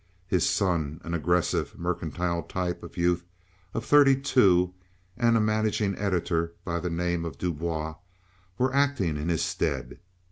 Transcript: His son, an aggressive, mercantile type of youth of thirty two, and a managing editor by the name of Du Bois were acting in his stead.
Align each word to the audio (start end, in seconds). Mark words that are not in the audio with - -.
His 0.25 0.49
son, 0.49 0.99
an 1.03 1.13
aggressive, 1.13 1.77
mercantile 1.77 2.41
type 2.41 2.81
of 2.81 2.97
youth 2.97 3.23
of 3.75 3.85
thirty 3.85 4.15
two, 4.19 4.73
and 5.15 5.37
a 5.37 5.39
managing 5.39 5.95
editor 5.95 6.55
by 6.65 6.79
the 6.79 6.89
name 6.89 7.23
of 7.23 7.37
Du 7.37 7.53
Bois 7.53 7.93
were 8.57 8.73
acting 8.73 9.15
in 9.15 9.29
his 9.29 9.43
stead. 9.45 9.99